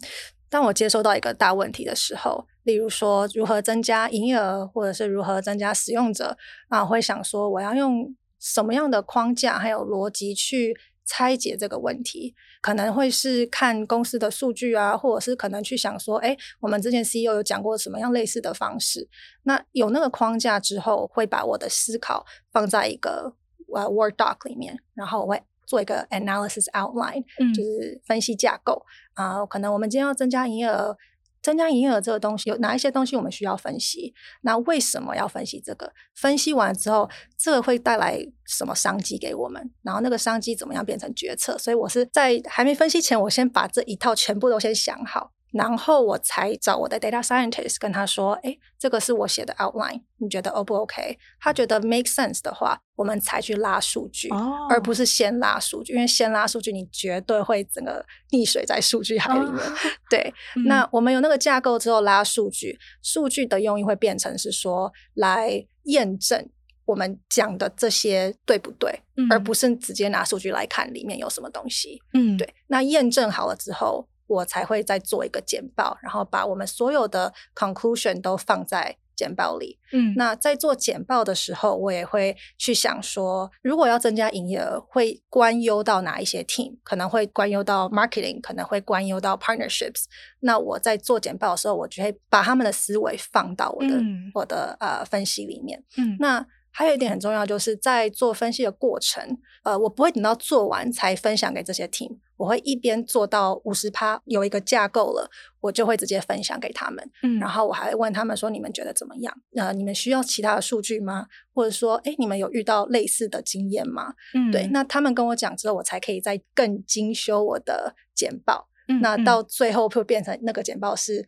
[0.49, 6.37] 当我接收到一个大问题的时候，例如说如何增加营业额，或者是如何增加使用者，
[6.69, 19.09] 啊，我会想说我要用什么样的框架还有逻辑去拆解这个问题，可能会是看公司的数据啊，或者是可能去想说，哎，我们之前 CEO 有讲过什么样类似的方式。
[19.43, 23.35] 那有那个框架之后，会把我的思考放在一个
[23.73, 25.41] 呃 Word Doc 里面，然后我会。
[25.67, 30.97] 做一个 analysis outline，嗯，就是分析架构啊，呃，可能我们今天要增加营业额，
[31.41, 34.13] 增加营业额这个东西有哪一些东西我们需要分析？
[34.41, 35.91] 那为什么要分析这个？
[36.15, 39.71] 分析完之后，这个会带来什么商机给我们？
[39.81, 41.57] 然后那个商机怎么样变成决策？
[41.57, 45.31] 所以我是在还没分析前，我先把这一套全部都先想好。
[45.51, 54.71] 然后我才找我的 data scientist 跟他说：“哎，这个是我写的 outline，你觉得 O 不 OK？” 他觉得 make sense 的话，我们才去拉数据，oh.
[54.71, 55.93] 而不是先拉数据。
[55.93, 59.57] 因为先拉数据，你绝对会整个溺水在数据海里面。
[59.57, 59.77] Oh.
[60.09, 66.49] 对，嗯、那我们有那个架构之后拉数据，数据的用意会变成是说来验证
[66.85, 72.01] 我们讲的这些对不对，嗯、而不是直接拿数据来看里面有什么东西。
[72.13, 72.53] 嗯，对。
[72.67, 74.07] 那验证好了之后。
[74.31, 79.77] 我才会再做一个简报，然后把我们所有的 conclusion 都放在简报里。
[79.91, 86.77] 嗯，那在做简报的时候，我也会去想说，如果要增加营业额，会关优到哪一些 team？
[86.83, 90.05] 可能会关优到 marketing，可能会关优到 partnerships。
[90.39, 95.83] 那我在做简报的时候，我就会把他们的思维放到我的、嗯、我的呃分析里面。
[95.97, 96.45] 嗯，那。
[96.73, 107.07] 还有一点很重要，就是在做分析的过程，呃，我不会等到做完才分享给这些 team，我会一边做到五十趴有一个架构了，我就会直接分享给他们。
[107.21, 109.31] 嗯，然后我还会问他们说：“你们觉得怎么样？
[109.55, 111.27] 呃，你们需要其他的数据吗？
[111.53, 118.67] 或者说，诶，你们有遇到类似的经验吗？”嗯，对，那他们跟我讲之后，我才可以再更精修我的简报。
[118.87, 121.27] 嗯，那到最后会变成那个简报是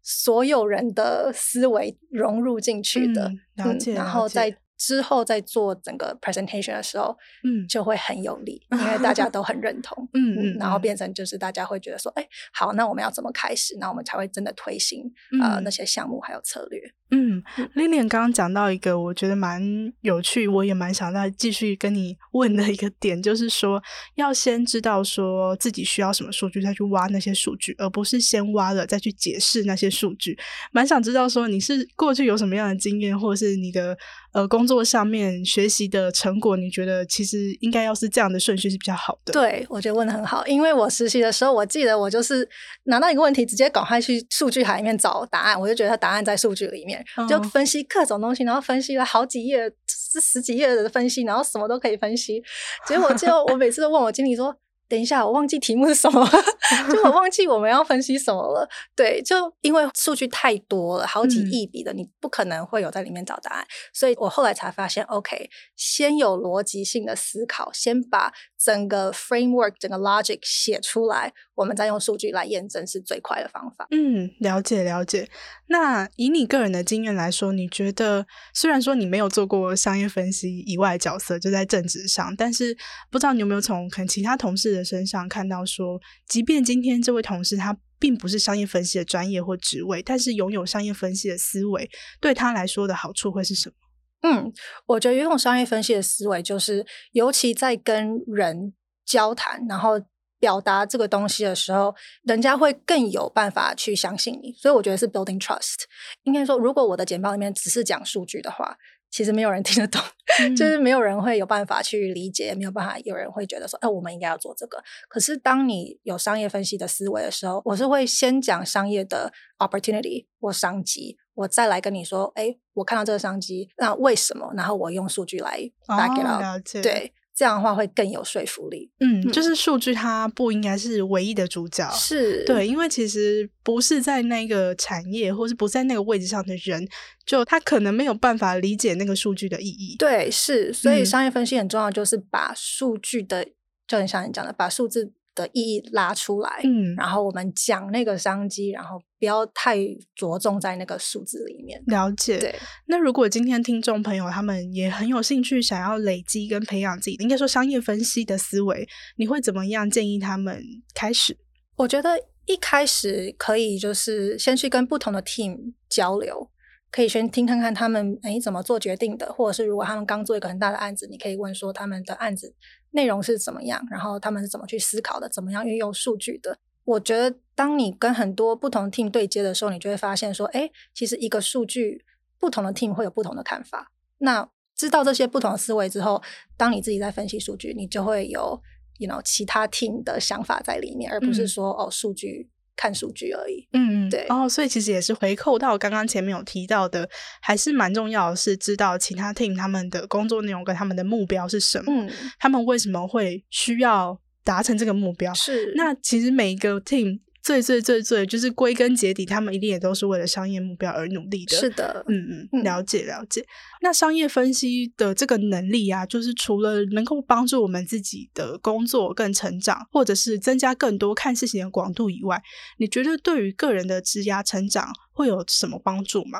[0.00, 4.56] 所有人的思维融入进去的，嗯，了解，嗯，然后再。
[4.82, 13.76] 之后在做整个 presentation 的时候，嗯，就会很有力，因为大家都很认同， 嗯嗯，然后变成就是大家会觉得说，哎，好，那我们要怎么开始？
[13.78, 15.04] 那我们才会真的推行
[15.40, 16.80] 呃那些项目还有策略。
[17.14, 17.42] 嗯
[17.76, 19.62] ，Lilian 刚刚讲到一个我觉得蛮
[20.00, 23.80] 有趣，我也蛮想再继续跟你 问的一个点，就是说
[24.16, 30.36] 要先知道说自己需要什么数据，再去挖那些数据，而不是先挖了再去解释那些数据。
[30.72, 33.96] 蛮想知道说你是过去有什么样的经验，或者是你的
[34.32, 39.32] 呃工作上面学习的成果，你觉得其实应该要是这样的顺序是比较好的？
[39.32, 42.48] 对，我觉得问的很好，因为我实习的时候，我记得我就是
[42.84, 52.42] 拿到一个问题，直接赶快去数据海里面找答案，我就觉得它答案在数据里面，嗯、就分析各种东西，然后分析了好几页，是十几页的分析，然后什么都可以分析。
[52.86, 54.56] 结果就 我每次都问我经理说。
[54.88, 56.30] 等一下，我忘记题目是什么了，
[56.92, 58.68] 就我忘记我们要分析什么了。
[58.94, 63.66] 对，就因为数据太多了，好几亿笔的，嗯、你不可能会有在里面找答案。
[63.94, 73.86] 所以我后来才发现，OK，先有逻辑性的思考，先把整个 framework、整个 logic 写出来，我们再用数据来验证是最快的方法。
[73.90, 75.28] 嗯，了解了解。
[75.68, 82.76] 那以你个人的经验来说，你觉得虽然说你没有做过商业分析以外的角色，就在政治上，但是
[83.10, 91.88] 不知道你有没有从可能其他同事的身上看到说，即便今天这位同事他并不是商业分析的专业或职位，但是拥有商业分析的思维，
[92.20, 93.74] 对他来说的好处会是什么？
[94.22, 94.52] 嗯，
[94.86, 98.72] 我觉得拥有商业分析的思维，就是尤其在跟人
[99.04, 100.00] 交谈，然后
[100.38, 104.52] 表达这个东西的时候，人家会更有办法去相信你。
[104.52, 105.84] 所以我觉得是 building trust。
[106.22, 108.76] 应该说，如果我的简报里面只是讲数据的话，
[109.12, 110.00] 其实没有人听得懂，
[110.40, 114.82] 嗯、就是没有人会有办法去理解，没有办法有人会觉得说，哎，我们应该要做这个。
[115.08, 124.52] 可是当你有商业分析的思维的时候，我是会先讲商业的 opportunity 或商机，我再来跟你说，哎，我看到这个商机，那为什么？
[124.56, 126.42] 然后我用数据来 back it up。
[126.82, 127.12] 对。
[127.42, 128.88] 这样的话会更有说服力。
[129.00, 136.86] 嗯，就是数据它不应该是唯一的主角，是对，因为其实不是在那个产业或是不在那个位置上的人，
[137.26, 139.96] 就他可能没有办法理解那个数据的意义。
[139.98, 143.52] 对，是，所以商业分析很重要，就是把数据的，嗯、
[143.88, 145.12] 就很像你讲的，把数字。
[145.34, 149.76] 的意义拉出来，嗯，然后我们讲那个商机，然后不要太
[150.14, 151.82] 着重在那个数字里面。
[151.86, 152.38] 了解。
[152.38, 152.54] 对。
[152.86, 160.62] 那如果今天听众朋友他们也很有兴趣，想要累积跟培养自己，应该说商业分析的思维，你会怎么样建议他们
[160.94, 161.36] 开始？
[161.76, 162.10] 我觉得
[162.46, 166.50] 一开始可以就是先去跟不同的 team 交流。
[166.90, 172.54] 可以先听看看他们诶怎么做决定的，或者是如果他们刚做一个很大的案子，你可以问说他们的案子
[172.92, 176.56] 内容是怎么样，然后他们是怎么去思考的，怎么样运用数据的。
[176.84, 182.04] 我觉得当你跟很多不同 team 对接的时候，你就会发现说，哎，其实一个数据
[182.38, 183.90] 不同的 team 会有不同的看法。
[184.18, 186.22] 那知道这些不同的思维之后，
[186.56, 188.60] 当你自己在分析数据，你就会有
[188.98, 192.50] you know 其他 team 的想法在里面，而不是说、嗯、哦数据。
[192.76, 197.08] 看数据而已，嗯嗯，对，哦，所以其实也是回扣到刚刚前面有提到的，
[197.40, 205.32] 还是蛮重要的是知道其他 team 他们的工作内容跟他们的目标是什么，嗯，他们为什么会需要达成这个目标？
[205.34, 207.20] 是，那其实每一个 team。
[207.42, 211.56] 最最最最就是归根结底，他们一定也都是为了商业目标而努力的。
[211.56, 213.44] 是的，嗯嗯，了解了解。
[213.80, 222.40] 那商业分析的这个能力啊，就是除了能够帮助我们自己的工作更成长，或者是增加更多看事情的广度以外，
[222.78, 226.38] 你觉得对于个人的职涯成长会有什么帮助吗？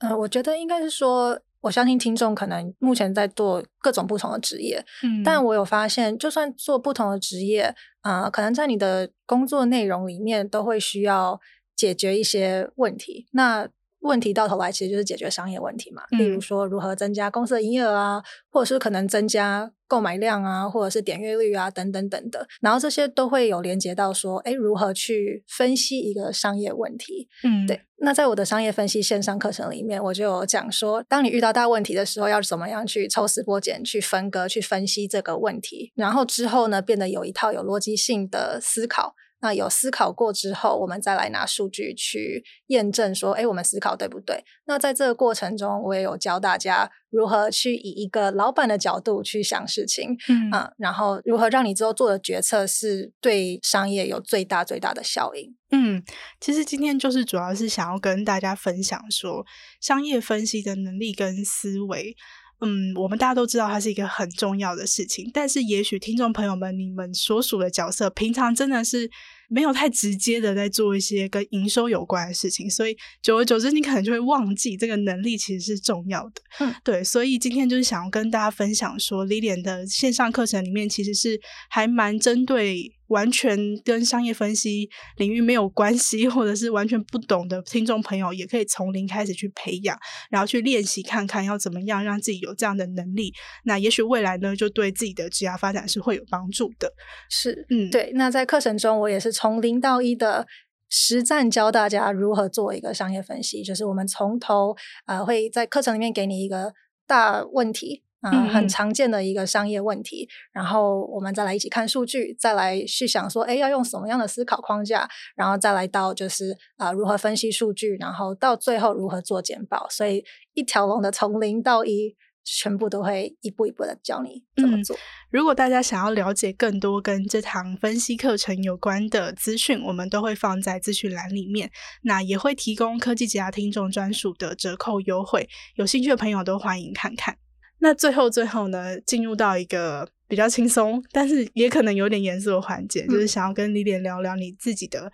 [0.00, 1.40] 呃，我觉得应该是说。
[1.64, 11.40] 我相信听众可能目前在做各种不同的职业，嗯，但我有发现，就算做不同的职业，啊、呃，可能在你的工作内容里面都会需要
[11.74, 13.26] 解决一些问题。
[13.32, 13.66] 那
[14.04, 22.46] 问题到头来其实就是解决商业问题嘛，嗯、例如说如何增加公司的营业额啊，或者是可能增加购买量啊，或者是点阅率啊，等等等等。
[22.60, 27.28] 然后这些都会有连接到说，哎，如何去分析一个商业问题？
[27.42, 27.80] 嗯，对。
[27.98, 39.14] 那在我的商业分析线上课程里面，我就有讲说，当你遇到大问题的时候，要怎么样去抽丝剥茧、去分割、去分析这个问题，然后之后呢，变得有一套有逻辑性的思考。
[39.44, 44.42] 那有思考过之后，我们再来拿数据去验证，说，哎，我们思考对不对？
[44.64, 55.54] 那在这个过程中，我也有教大家如何去以一个老板的角度去想事情，嗯，啊，然后如何让你之后做的决策是对商业有最大最大的效应。
[55.72, 56.02] 嗯，
[56.40, 59.44] 其实今天就是主要是想要跟大家分享说，
[59.78, 62.16] 商业分析的能力跟思维。
[62.60, 69.10] 嗯，我们大家都知道它是一个很重要的事情，但是也许听众朋友们，你们所属的角色，平常真的是
[69.54, 76.42] 没有太直接的在做一些跟营收有关的事情，所以久而久之，你可能就会忘记这个能力其实是重要的。
[76.58, 81.40] 嗯，对，所以今天就是想要跟大家分享说，Lilian 的线上课程里面其实是
[81.70, 82.92] 还蛮针对。
[83.08, 89.98] 完全跟商业分析领域没有关系，或者是完全不懂的听众朋友，也可以从零开始去培养，
[90.30, 93.32] 然后去练习看看要怎么样让自己有这样的能力。
[93.64, 96.92] 那也许未来呢，就对自己的职业发展是会有帮助的。
[97.28, 98.12] 是，嗯，对。
[98.14, 100.46] 那在课程中，我也是从零到一的
[100.88, 104.76] 实战教大家如何做一个商业分析，就是我们从头
[105.06, 106.72] 呃会在课程里面给你一个
[107.06, 108.03] 大问题。
[108.32, 115.06] 嗯，很常见的一个商业问题，然后我们再来一起看数据，再来去想说，哎，要用什么样的思考框架，
[115.36, 119.86] 然后再来到就是啊、呃，如何分析数据，然后到最后如何做简报。
[119.90, 124.96] 所以一条龙的从零到一，全部都会一步一步的教你怎么做。
[124.96, 124.98] 嗯，
[125.30, 131.70] 如果大家想要了解更多跟这堂分析课程有关的资讯，我们都会放在资讯栏里面，
[132.04, 137.36] 那也会提供科技职涯听众专属的折扣优惠，有兴趣的朋友都欢迎看看。
[137.80, 145.12] 那最后最后呢，进入到一个比较轻松，但是也可能有点严肃的环节，嗯、就是想要跟 Lilian 聊聊你自己的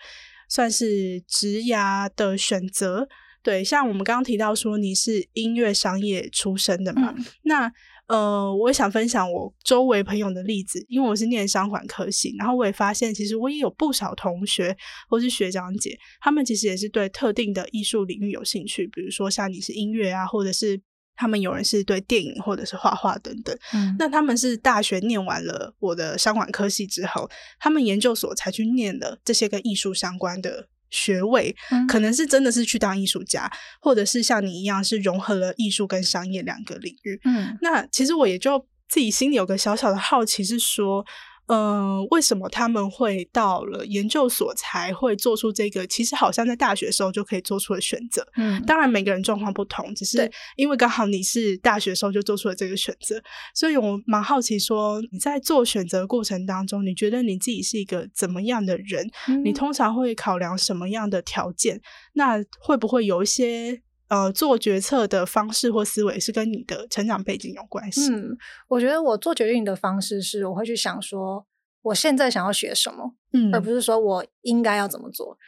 [0.49, 3.09] 算是职涯的选择。
[3.43, 7.73] 对，像我们刚刚提到说你是音乐商业出身的嘛，嗯、那
[8.07, 14.77] 呃，我也想分享我周围朋友的例子，因为我是念商管科系，然后我也发现其实我也有不少同学
[15.09, 20.81] 或是学长姐，他们其实也是对特定的艺术领域有兴趣，比如说像你是音乐啊，或者是。
[21.21, 33.53] 他们有人是对电影或者是画画等等，嗯，那他们是大学念完了我的商管科系之后，他们研究所才去念了这些跟艺术相关的学位，嗯，可能是真的是去当艺术家，
[33.83, 41.05] 或者是像你一样是融合了艺术跟商业两个领域，嗯，那其实我也就自己心里有个小小的好奇是说。
[41.51, 45.85] 嗯、呃，为什么他们会到了研究所才会做出这个？
[45.87, 48.25] 其实好像在大学的时候就可以做出的选择。
[48.37, 53.21] 嗯，当然每个人状况不同，只是因为刚好你是大学的时候就做出了这个选择，
[53.55, 59.11] 所以我蛮好奇说你在做选择过程当中，你觉得你自己是一个怎么样的人？
[59.29, 61.81] 嗯、你通常会考量什么样的条件？
[62.15, 63.83] 那会不会有一些？
[64.11, 68.13] 呃，做决策的方式或思维是跟你的成长背景有关系。
[68.13, 68.37] 嗯，
[68.69, 71.47] 我觉得我做决定的方式是，我会去想说，
[71.83, 75.39] 我现在想要学什么，嗯，而不是说我应该要怎么做。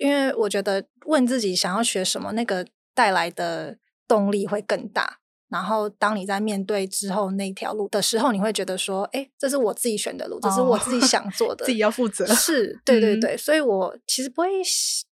[0.00, 5.20] 因为我觉得问自己想要学什么，那个带来的动力会更大。
[5.48, 12.26] 然后，当你在面对之后那条路的时候，你会觉得说，哎，这是我自己选的路，这是我自己想做的，自己要负责。
[12.26, 14.48] 是， 对对对，嗯，所以我其实不会。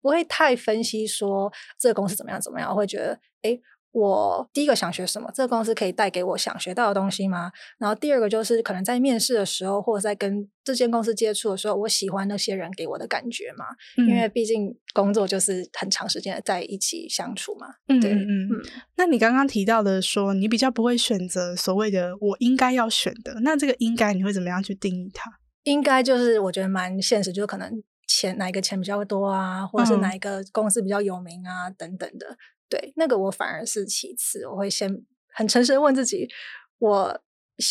[0.00, 5.30] 不会太分析说这个公司怎么样怎么样，我会觉得，诶，我第一个想学什么？
[5.34, 7.50] 这个公司可以带给我想学到的东西吗？
[7.78, 13.64] 然后第二个就是可能在面试的时候，或者在跟这间公司接触的时候，我喜欢那些人给我的感觉嘛？
[13.96, 17.66] 嗯、因为毕竟工作就是很长时间的在一起相处嘛。
[17.88, 18.48] 嗯对嗯嗯。
[18.96, 25.30] 那你刚刚提到的说，你比较不会选择所谓的我应该要选的，那这个应该你会怎么样去定义它？
[25.64, 27.82] 应该就是我觉得蛮现实，就是可能。
[28.20, 32.36] 钱哪一个钱比较多啊，或者是哪一个公司比较有名啊，嗯、等等的。
[32.68, 35.02] 对，那个我反而是其次，我会先
[35.32, 36.28] 很诚实的问自己，
[36.78, 37.20] 我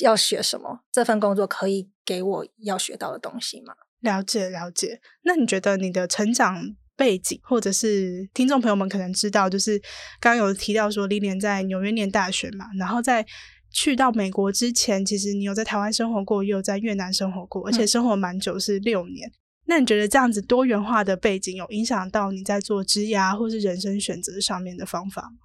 [0.02, 0.80] 要学什么？
[0.90, 3.74] 这份工作可以给我要学到的东西吗？
[4.00, 5.02] 了解了解。
[5.24, 6.64] 那你觉得你的成长
[6.96, 9.78] 背景，或者是听众朋友们可能知道，就是
[10.22, 13.26] 刚刚有提到说，Lilian 在纽约念大学嘛，然后在
[13.70, 19.28] 去到美国之前，其实你有在台湾生活过，也有在越南生活过，而且生活蛮久，是六年。
[19.28, 19.34] 嗯
[19.68, 25.38] 那你觉得这样子多元化的背景有影响到你在做职涯或是人生选择上面的方法吗？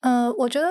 [0.00, 0.68] 呃，我觉得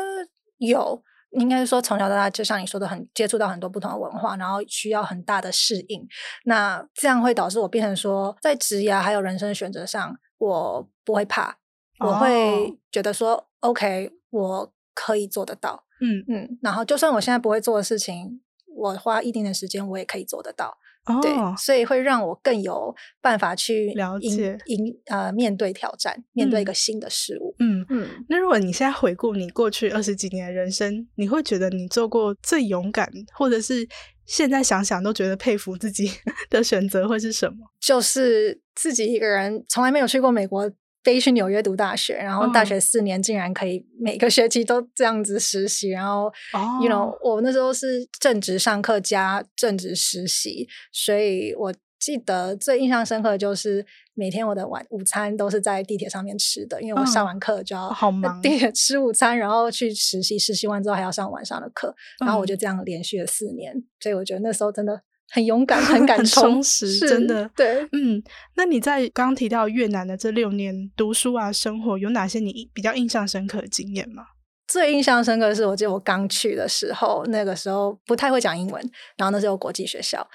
[0.58, 6.08] 有，应该是说从小到大，就像你说的很，很接触到很多不同的文化，然后需要很大的适应。
[6.46, 11.58] 那这样会导致我变成说，在职涯还有人生选择上，我不会怕，
[12.00, 15.86] 我会觉得说、哦、OK，我可以做得到。
[16.02, 18.42] 嗯嗯，然后就算我现在不会做的事情，
[18.76, 20.78] 我花一定的时间，我也可以做得到。
[21.06, 27.56] 哦，对，所以会让我更有办法去了解、迎呃面对挑战，面对一个新的事物。
[27.60, 28.04] 嗯嗯。
[28.04, 33.88] 嗯，那如果你现在回顾你过去二十几年的人生，你会觉得你做过最勇敢，或者是
[34.26, 36.10] 现在想想都觉得佩服自己
[36.50, 37.58] 的选择会是什么？
[37.82, 40.72] 就是自己一个人，从来没有去过美国。
[41.04, 65.02] 飞去纽约读大学，然后大学四年竟然可以每个学期都这样子实习，然后、oh.，you know，我那时候是正职上课加正职实习，所以我记得最印象深刻的就是每天我的晚午餐都是在地铁上面吃的，因为我上完课就要好忙地铁吃午餐，然后去实习，实习完之后还要上晚上的课，然后我就这样连续了四年，所以我觉得那时候真的。
[65.34, 67.50] 很勇敢，很敢 充实，真的。
[67.56, 68.22] 对，嗯，
[68.56, 74.24] 那你在刚刚提到越南的这六年读书啊，生活有哪些你比较印象深刻的经验吗？
[74.68, 80.26] 最印象深刻的是，我记得我刚去的时候，那个时候不太会讲英文，然后那时候国际学校，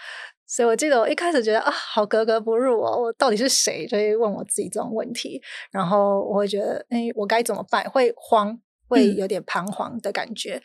[0.48, 3.86] 所以我记得我一开始觉得啊，好格格不入哦，我到底是谁？
[3.86, 5.40] 就会问我自己这种问题，
[5.70, 7.88] 然后我会觉得，哎，我该怎么办？
[7.88, 10.56] 会慌，会有点彷徨的感觉。
[10.56, 10.62] 嗯、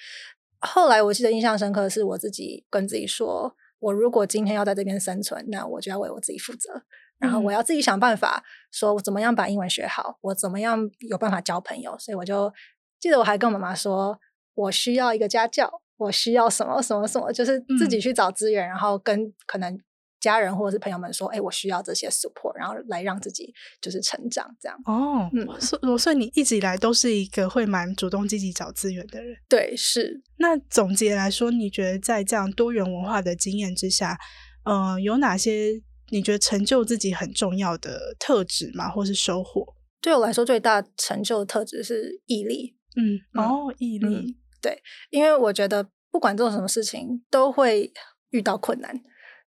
[0.62, 3.56] 后来我记得印象深刻的是，我自己跟自己说。
[3.84, 6.84] 我如果今天要在这边生存，那我就要为我自己负责，
[7.20, 11.98] 然后我要自己想办法，说我怎么样把英文学好，我怎么样有办法交朋友。
[12.00, 12.52] 所以我就
[12.98, 14.18] 记得我还跟我妈妈说，
[14.54, 19.78] 我需要一个家教，我需要什么什么什么，就是自己去找资源，嗯、然后跟可能
[20.24, 24.80] 家人或者是朋友们说，哎，我需要这些 support，然后来让自己就是成长这样。
[24.86, 29.36] 哦，嗯，所所以你一直以来都是一个会蛮主动积极找资源的人。
[29.50, 30.22] 对，是。
[30.38, 34.18] 那总结来说，你觉得在这样多元文化的经验之下，
[34.64, 38.90] 呃，有哪些你觉得成就自己很重要的特质吗？
[38.90, 39.76] 或是收获？
[40.00, 42.78] 对我来说，最大成就的特质是毅力。
[42.96, 44.08] 嗯，哦，毅力。
[44.08, 47.92] 嗯，对，因为我觉得不管做什么事情，都会
[48.30, 49.02] 遇到困难。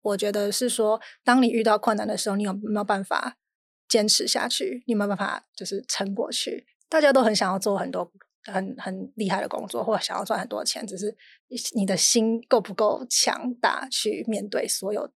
[0.03, 3.37] 我觉得是说，当你遇到困难的时候，你有没有办法
[3.89, 4.83] 坚持下去？
[4.87, 6.67] 你有没有办法就是撑过去？
[6.89, 8.11] 大家都很想要做很多
[8.45, 11.17] 很很厉害的工作，或想要赚很多钱，只是
[11.75, 15.11] 你的心够不够强大去面对所有。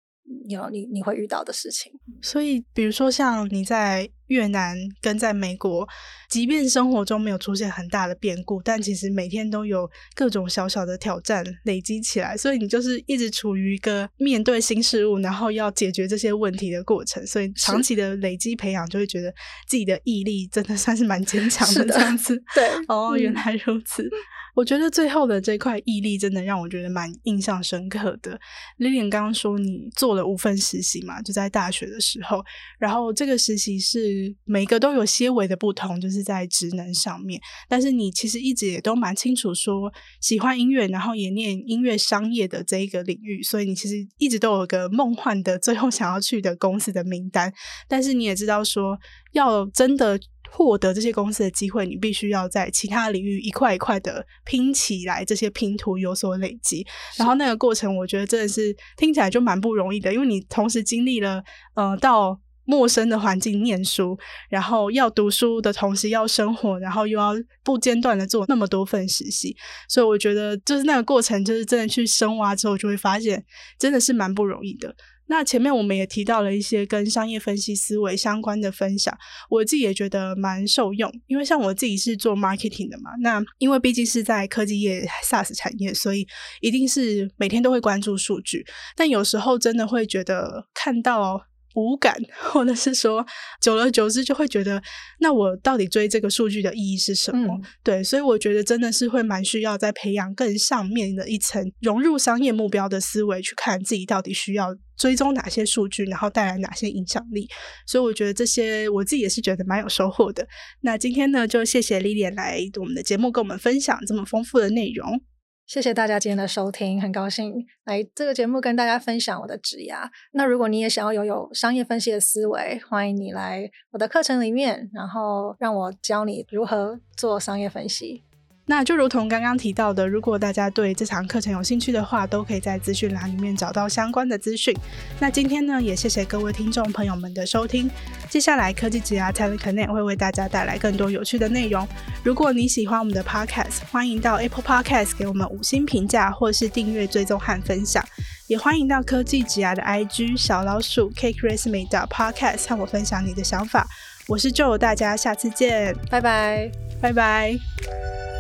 [0.48, 5.88] 有你你会遇到的事情，所以比如说像你在越南跟在美国，
[6.30, 19.30] 即便生活中没有出现很大的变故，但其实每天都有各种小小的挑战累积起来，所以你就是一直处于一个面对新事物，然后要解决这些问题的过程，所以长期的累积培养，就会觉得
[19.68, 22.42] 自己的毅力真的算是蛮坚强的这样子。
[22.56, 24.10] 对，哦，原来如此。
[24.54, 28.40] 我觉得最后的这块毅力真的让我觉得蛮印象深刻的。
[28.78, 32.44] Lilian 刚刚说你做了五份实习嘛，就在大学的时候，
[32.78, 37.42] 然后这个实习是每个都有些微的不同，就是在职能上面。
[37.68, 39.92] 但是你其实一直也都蛮清楚说
[40.22, 47.52] 喜欢音乐，然后也念音乐商业的这一个领域，所以你其实一直都有个梦幻的最后想要去的公司的名单。
[47.88, 49.00] 但是你也知道说
[49.32, 50.20] 要真的。
[50.56, 56.86] 获得这些公司的机会，你必须要在其他领域一块一块的拼起来，这些拼图有所累积。
[57.18, 61.44] 然后那个过程，我觉得真的是听起来就蛮不容易的，因为你同时经历了
[61.74, 64.16] 呃到陌生的环境念书，
[64.48, 67.34] 然后要读书的同时要生活，然后又要
[67.64, 69.58] 不间断的做那么多份实习，
[69.90, 73.44] 所以我觉得就是那个过程，就是真的去深挖之后，就会发现
[73.80, 74.96] 真的是蛮不容易的。
[75.34, 79.18] 那前面我们也提到了一些跟商业分析思维相关的分享，
[79.50, 81.12] 我自己也觉得蛮受用。
[81.26, 86.28] 因为像我自己是做 marketing 的嘛，那因为毕竟是在科技业 SaaS 产业，所以
[86.62, 88.64] 一定是每天都会关注数据。
[88.96, 91.42] 但有时候真的会觉得看到。
[91.76, 92.16] 无感，
[92.54, 93.26] 或者是说，
[93.60, 94.80] 久而久之就会觉得，
[95.22, 97.48] 那我到底追这个数据的意义是什么？
[97.52, 104.68] 嗯、对，所以我觉得真的是会蛮需要在培养更上面的一层融入商业目标的思维，去看自己到底需要
[104.98, 107.48] 追踪哪些数据，然后带来哪些影响力。
[107.86, 110.48] 所以我觉得这些我自己也是觉得蛮有收获的。
[110.82, 115.22] 那今天呢，就谢谢 Lilian 来我们的节目，跟我们分享这么丰富的内容。
[115.66, 117.54] 谢谢大家今天的收听，很高兴
[117.86, 120.10] 来这个节目跟大家分享我的职涯。
[120.34, 128.24] 那如果你也想要拥有商业分析的思维，欢迎你来我的课程里面，然后让我教你如何做商业分析。
[128.66, 134.74] 那就如同刚刚提到的，如果大家对这场课程有兴趣的话，都可以在资讯栏里面找到相关的资讯。
[135.20, 137.92] 那今天呢，也谢谢各位听众朋友们的收听。
[138.30, 141.86] 接下来科技职涯 Talent Connect 会为大家带来更多有趣的内容。
[142.24, 148.02] 如果你喜欢我们的 Podcast，欢迎到 Apple Podcast 给我们五星评价，或是订阅、追踪和分享。
[148.48, 153.86] 也欢迎到科技职涯的 IG 小老鼠 Cake Resume 的 Podcast 和我分享你的想法。
[154.28, 158.33] 我是 Joe，大家下次见，拜拜，拜拜。